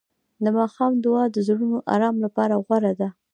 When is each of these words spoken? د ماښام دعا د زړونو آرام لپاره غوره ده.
د 0.43 0.45
ماښام 0.57 0.93
دعا 1.03 1.23
د 1.31 1.37
زړونو 1.47 1.77
آرام 1.93 2.15
لپاره 2.25 2.55
غوره 2.65 2.93
ده. 2.99 3.09